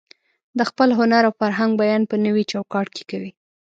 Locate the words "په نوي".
2.09-2.43